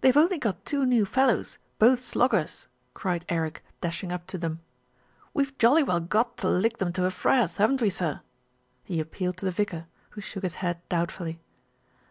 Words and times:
"They've 0.00 0.16
only 0.16 0.38
got 0.38 0.64
two 0.64 0.86
new 0.86 1.04
fellows, 1.04 1.58
both 1.78 2.00
sloggers," 2.02 2.66
cried 2.94 3.26
Eric, 3.28 3.62
dashing 3.82 4.10
up 4.10 4.26
to 4.28 4.38
them. 4.38 4.60
"We've 5.34 5.58
jolly 5.58 5.82
well 5.82 6.00
got 6.00 6.38
to 6.38 6.48
lick 6.48 6.78
them 6.78 6.94
to 6.94 7.04
a 7.04 7.10
fraz, 7.10 7.58
haven't 7.58 7.82
we, 7.82 7.90
sir?" 7.90 8.22
he 8.84 9.00
appealed 9.00 9.36
to 9.36 9.44
the 9.44 9.50
vicar, 9.50 9.84
who 10.12 10.22
shook 10.22 10.44
his 10.44 10.54
head 10.64 10.78
doubtfully. 10.88 11.40